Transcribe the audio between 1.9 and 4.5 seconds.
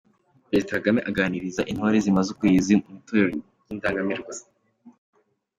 zimaze ukwezi mu itorero ry'Indangamirwa.